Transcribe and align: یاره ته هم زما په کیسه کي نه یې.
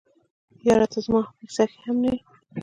یاره 0.67 0.87
ته 0.91 0.97
هم 0.99 1.03
زما 1.05 1.21
په 1.27 1.31
کیسه 1.39 1.63
کي 1.71 1.89
نه 2.03 2.09
یې. 2.13 2.17